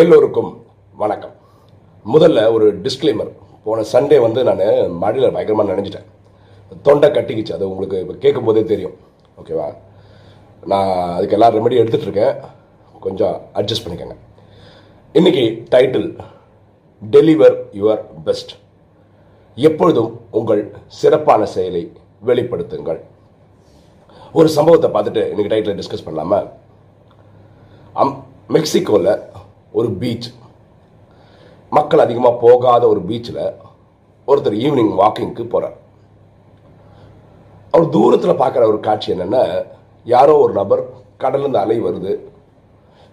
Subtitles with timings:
[0.00, 0.50] எல்லோருக்கும்
[1.00, 1.32] வணக்கம்.
[2.12, 3.30] முதல்ல ஒரு டிஸ்க்ளைமர்
[3.64, 4.62] போன சண்டே வந்து நான்
[5.02, 6.06] மழையில் பயங்கரமாக நினைஞ்சிட்டேன்.
[6.86, 7.52] தொண்டை கட்டிக்கிச்சு.
[7.56, 8.94] அது உங்களுக்கு இப்போ கேட்கும் போதே தெரியும்
[9.40, 9.66] ஓகேவா
[10.72, 12.38] நான் அதுக்கு எல்லா ரெமெடி எடுத்துகிட்ருக்கேன்
[13.06, 14.16] கொஞ்சம் அட்ஜஸ்ட் பண்ணிக்கோங்க.
[15.18, 15.44] இன்னைக்கு
[15.74, 16.08] டைட்டில்
[17.02, 18.54] டெலிவர் யுவர் பெஸ்ட்
[19.68, 20.64] எப்பொழுதும் உங்கள்
[21.00, 21.84] சிறப்பான செயலை
[22.30, 23.02] வெளிப்படுத்துங்கள்.
[24.40, 26.40] ஒரு சம்பவத்தை பார்த்துட்டு இன்னைக்கு டைட்டில் டிஸ்கஸ் பண்ணலாமா?
[28.02, 28.16] அம்
[28.56, 29.12] மெக்சிகோவில்
[29.78, 30.28] ஒரு பீச்
[31.72, 33.44] மக்கள் அதிகமாக போகாத ஒரு பீச்சில்
[34.28, 35.78] ஒருத்தர் ஈவினிங் வாக்கிங்க்கு போகிறார்
[37.74, 39.42] அவர் தூரத்தில் பார்க்குற ஒரு காட்சி என்னென்னா
[40.06, 40.82] யாரோ ஒரு நபர்
[41.22, 42.12] கடல்லேருந்து அலை வருது.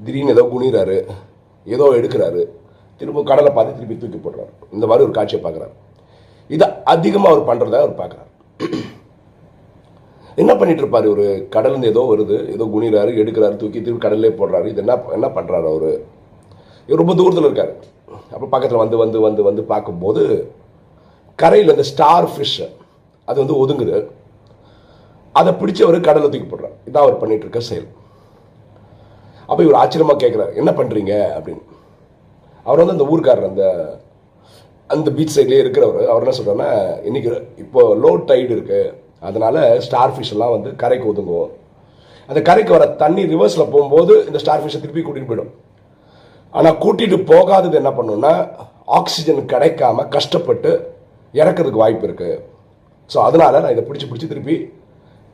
[0.00, 0.98] திடீர்னு ஏதோ குனிறாரு
[1.74, 2.42] ஏதோ எடுக்கிறாரு.
[3.00, 4.52] திரும்ப கடலை பார்த்து திருப்பி தூக்கி போடுறாரு.
[4.74, 5.74] இந்த மாதிரி ஒரு காட்சியை பார்க்குறாரு.
[6.54, 8.30] இதை அதிகமாக அவர் பண்ணுறத அவர் பார்க்குறாரு.
[10.42, 11.06] என்ன பண்ணிட்டு இருப்பாரு?
[11.14, 14.66] ஒரு கடலிருந்து ஏதோ வருது ஏதோ குனிறாரு எடுக்கிறாரு தூக்கி திருப்பி கடல்லே போடுறாரு.
[14.72, 15.90] இது என்ன என்ன பண்றாரு அவர்?
[16.88, 17.72] இவர் ரொம்ப தூரத்தில் இருக்கார்.
[18.34, 20.22] அப்போ பக்கத்தில் வந்து வந்து வந்து வந்து பார்க்கும்போது
[21.42, 22.60] கரையில் அந்த ஸ்டார் ஃபிஷ்
[23.28, 23.98] அது வந்து ஒதுங்குது.
[25.40, 26.76] அதை பிடிச்சி அவர் கடலில் தூக்கி போடுறாரு.
[26.88, 27.88] இதான் அவர் பண்ணிட்டு இருக்க செயல்.
[29.48, 31.64] அப்போ இவர் ஆச்சரியமாக கேட்குறாரு என்ன பண்ணுறீங்க அப்படின்னு.
[32.66, 33.64] அவர் வந்து அந்த ஊர்க்காரர் அந்த
[34.94, 36.70] அந்த பீச் சைட்லேயே இருக்கிறவர் அவர் என்ன சொல்கிறாருன்னா
[37.08, 37.30] இன்னைக்கு
[37.64, 38.80] இப்போ லோ டைடு இருக்கு.
[39.28, 41.50] அதனால் ஸ்டார் ஃபிஷ் எல்லாம் வந்து கரைக்கு ஒதுங்கும்
[42.30, 45.52] அந்த கரைக்கு வர தண்ணி ரிவர்ஸில் போகும்போது இந்த ஸ்டார் ஃபிஷ்ஷை திருப்பி கூட்டிகிட்டு போயிடும்.
[46.54, 48.32] ஆனால் கூட்டிகிட்டு போகாதது என்ன பண்ணுன்னா
[48.98, 50.70] ஆக்சிஜன் கிடைக்காம கஷ்டப்பட்டு
[51.34, 52.36] இறக்கிறதுக்கு வாய்ப்பு இருக்குது
[53.10, 54.56] ஸோ அதனால நான் இதை பிடிச்சி பிடிச்சி திருப்பி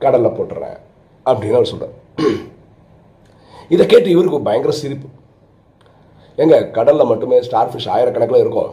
[0.00, 0.78] கடலில் போட்டுறேன்
[1.26, 1.94] அப்படின்னு அவர் சொல்கிறேன்
[3.74, 5.08] இதை கேட்டு இவருக்கு பயங்கர சிரிப்பு.
[6.38, 8.72] எங்க கடலில் மட்டுமே ஸ்டார் ஃபிஷ் ஆயிரக்கணக்கில் இருக்கும்.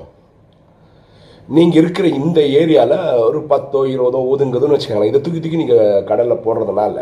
[1.49, 2.97] நீங்கள் இருக்கிற இந்த ஏரியாவில்
[3.27, 5.11] ஒரு பத்தோ இருபதோ ஒதுங்குதுன்னு வச்சுக்கோங்களேன்.
[5.11, 6.97] இதை தூக்கி தூக்கி நீங்கள் கடலில் போடுறதுனால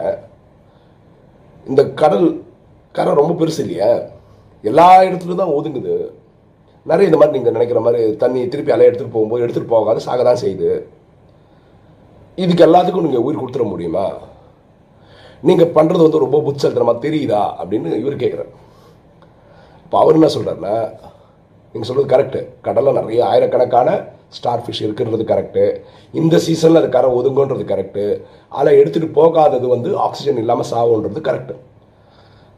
[1.65, 2.27] இந்த கடல்
[2.95, 3.91] கரை ரொம்ப பெருசு இல்லையா?
[4.69, 5.95] எல்லா இடத்துலையும் தான் ஒதுங்குது.
[6.89, 10.41] நிறைய இந்த மாதிரி நீங்கள் நினைக்கிற மாதிரி தண்ணி திருப்பி அலை எடுத்துகிட்டு போகும்போது எடுத்துகிட்டு போகாது சாக தான்
[10.43, 10.71] செய்யுது.
[12.37, 14.07] இதுக்கு எல்லாத்துக்கும் நீங்கள் உயிர் கொடுத்துட முடியுமா?
[15.47, 17.43] நீங்கள் பண்ணுறது வந்து ரொம்ப புட்சல்தனமாக தெரியுதா?
[17.61, 18.51] அப்படின்னு இவர் கேட்குறாரு
[19.85, 20.75] இப்போ அவர் என்ன சொல்கிறாருன்னா
[21.75, 23.89] நீங்கள் சொல்கிறது கரெக்டு கடலில் நிறைய ஆயிரக்கணக்கான
[24.37, 25.63] ஸ்டார் ஃபிஷ் இருக்குன்றது கரெக்டு
[26.13, 28.05] இந்த சீசனில் அது கரை ஒதுங்குன்றது கரெக்டு
[28.51, 31.55] அதில் எடுத்துகிட்டு போகாதது வந்து ஆக்சிஜன் இல்லாமல் சாகுன்றது கரெக்டு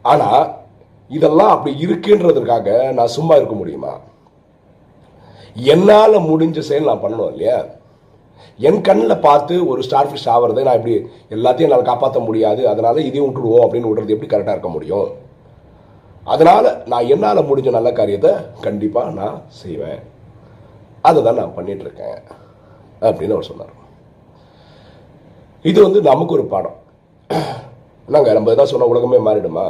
[0.06, 0.44] ஆனால்
[1.18, 3.94] இதெல்லாம் அப்படி இருக்குன்றதுக்காக நான் சும்மா இருக்க முடியுமா?
[5.56, 7.58] என்னால் முடிஞ்ச செயல் நான் பண்ணணும் இல்லையா?
[8.68, 10.96] என் கண்ணில் பார்த்து ஒரு ஸ்டார் ஃபிஷ் ஆகிறத நான் இப்படி
[11.36, 12.62] எல்லாத்தையும் என்னால் காப்பாற்ற முடியாது.
[12.68, 15.08] அதனால இதையும் விட்டுடுவோம் அப்படின்னு விடுறது எப்படி கரெக்டாக இருக்க முடியும்?
[16.34, 18.32] அதனால் நான் என்னால் முடிஞ்ச நல்ல காரியத்தை
[18.66, 20.02] கண்டிப்பாக நான் செய்வேன்.
[21.10, 22.20] அதை தான் நான் பண்ணிகிட்ருக்கேன்
[23.08, 23.74] அப்படின்னு அவர் சொன்னார்.
[25.72, 26.78] இது வந்து நமக்கு ஒரு பாடம்.
[28.14, 29.66] நாங்கள் நம்ம எதாவது சொன்ன உலகமே மாறிடுமா?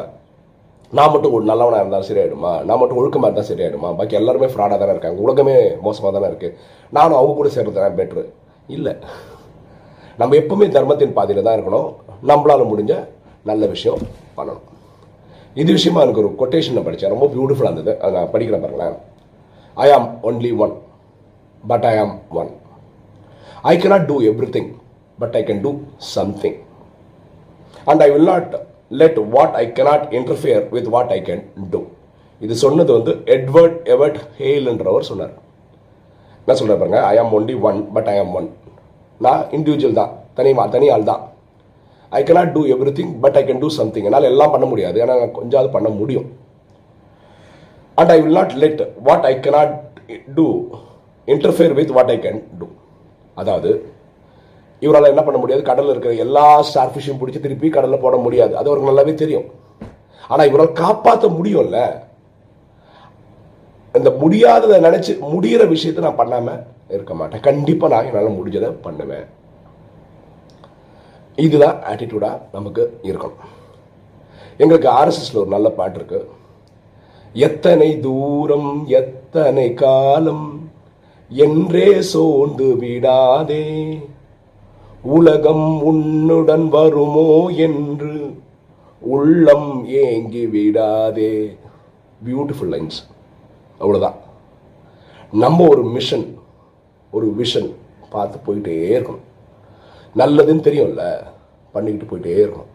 [0.98, 2.52] நான் மட்டும் ஒரு நல்லவனாக இருந்தாலும் சரியாயிடுமா?
[2.68, 3.90] நான் மட்டும் ஒழுக்கமாக இருந்தால் சரியாயிடுமா?
[4.00, 5.20] பாக்கி எல்லாருமே ஃப்ராடாக தானே இருக்காங்க.
[5.26, 5.56] உலகமே
[5.86, 6.58] மோசமாக தானே இருக்குது
[6.98, 8.24] நானும் அவங்க கூட சேர்றது தான் பெட்ரு
[8.76, 8.94] இல்லை.
[10.22, 11.90] நம்ம எப்பவுமே தர்மத்தின் பாதையில் தான் இருக்கணும்.
[12.31, 12.94] நம்மளால முடிஞ்ச
[13.50, 14.02] நல்ல விஷயம்
[14.38, 14.68] பண்ணணும்.
[15.62, 17.94] இது விஷயமா எனக்கு ஒரு கொட்டேஷன் படித்தேன் ரொம்ப பியூட்டிஃபுல்லாக இருந்தது.
[18.04, 18.96] அதை நான் படிக்கிறேன் பாருங்களேன்.
[19.86, 20.75] ஐ ஆம் only one
[21.72, 22.52] but I am one
[23.72, 24.16] I cannot do
[24.58, 24.70] everything
[25.24, 25.72] but I can do
[26.16, 26.58] something
[27.90, 28.54] and I will not
[29.00, 31.44] let what I cannot interfere with what I can
[31.74, 31.81] do
[32.42, 35.34] இது சொன்னது வந்து எட்வர்ட் எவர்ட் ஹேல்ன்றவர் சொன்னார்.
[36.44, 38.48] என்ன சொல்கிற பாருங்க ஐ ஆம் only one but I am one
[39.26, 41.22] நான் individual தான் தனி தனி ஆள் தான்.
[42.12, 42.62] I cannot do
[42.98, 46.28] everything but I can do something என்னால் எல்லாம் பண்ண முடியாது ஆனால் நான் கொஞ்சாவது பண்ண முடியும்.
[47.98, 49.74] And I will not let what I cannot
[50.38, 50.48] do
[51.28, 52.68] interfere with what I can do
[53.42, 53.72] அதாவது
[54.86, 55.64] இவரால் என்ன பண்ண முடியாது?
[55.70, 58.54] கடலில் இருக்கிற எல்லா ஸ்டார் ஃபிஷையும் பிடிச்சி திருப்பி கடலில் போட முடியாது.
[58.60, 59.48] அது அவருக்கு நல்லாவே தெரியும்.
[60.32, 61.80] ஆனால் இவரால் காப்பாற்ற முடியும்ல?
[64.00, 66.62] இந்த முடியாததை நினச்சி முடிகிற விஷயத்தை நான் பண்ணாமல்
[66.96, 67.44] இருக்க மாட்டேன்.
[67.48, 69.28] கண்டிப்பாக நான் என்னால் முடிஞ்சதை பண்ணுவேன்.
[71.46, 73.52] இதுதான் ஆட்டிடியூடாக நமக்கு இருக்கணும்
[74.62, 76.20] எங்களுக்கு ஆர்எஸ்எஸ்ல ஒரு நல்ல பாட்டு இருக்கு.
[77.48, 78.72] எத்தனை தூரம்
[79.02, 80.48] எத்தனை காலம்
[81.31, 83.63] என்றே சோர்ந்து விடாதே.
[85.04, 87.26] உலகம் உன்னுடன் வருமோ
[87.66, 88.14] என்று.
[89.02, 91.34] உள்ளம் ஏங்கி விடாதே.
[92.26, 93.00] பியூட்டிஃபுல் லைன்ஸ்
[93.80, 94.18] அவ்வளோதான்
[95.32, 96.26] நம்ம ஒரு மிஷன்
[97.12, 97.70] ஒரு விஷன்
[98.14, 99.26] பார்த்து போயிட்டே இருக்கணும்.
[100.16, 101.06] நல்லதுன்னு தெரியும்ல
[101.72, 102.72] பண்ணிக்கிட்டு போயிட்டே இருக்கணும்.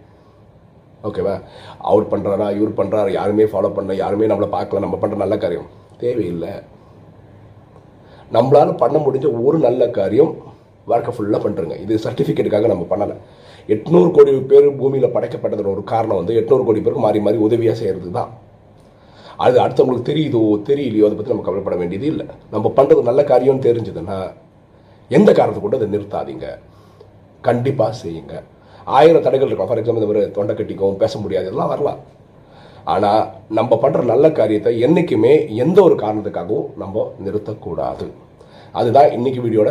[1.09, 1.35] ஓகேவா
[1.79, 5.69] அவர் பண்ணுறாரா இவர் பண்ணுறாரு யாருமே ஃபாலோ பண்ணல யாருமே நம்மளை பார்க்கல நம்ம பண்ணுற நல்ல காரியம்.
[5.99, 6.53] தேவையில்லை.
[8.33, 10.35] நம்மளால் பண்ண முடிஞ்ச ஒரு நல்ல காரியம்
[10.91, 13.17] வாழ்க்கை ஃபுல்லாக பண்ணுறங்க இது சர்டிஃபிகேட்டுக்காக நம்ம பண்ணலை.
[13.75, 18.11] எட்நூறு கோடி பேர் பூமியில் படைக்கப்பட்டதோட ஒரு காரணம் வந்து எட்நூறு கோடி பேருக்கு மாறி மாறி உதவியாக செய்கிறது
[18.19, 18.31] தான்
[19.47, 22.25] அது அடுத்தவங்களுக்கு தெரியுதோ தெரியலையோ அதை பற்றி நம்ம கவலைப்பட வேண்டியது இல்லை.
[22.55, 24.19] நம்ம பண்ணுறது நல்ல காரியம்னு தெரிஞ்சதுன்னா
[25.17, 26.47] எந்த காரணத்தை கொண்டு அதை நிறுத்தாதீங்க.
[27.49, 28.35] கண்டிப்பாக செய்யுங்க.
[28.99, 29.69] ஆயிரம் தடைகள் இருக்கும்.
[29.69, 32.01] ஃபார் எக்ஸாம்பிள் இந்த மாதிரி தொண்டை கட்டிக்கும் பேச முடியாது இதெல்லாம் வரலாம்.
[32.95, 33.23] ஆனால்
[33.59, 35.33] நம்ம பண்ணுற நல்ல காரியத்தை என்றைக்குமே
[35.65, 38.07] எந்த ஒரு காரணத்துக்காகவும் நம்ம நிறுத்தக்கூடாது.
[38.81, 39.71] அதுதான் இன்னைக்கு வீடியோட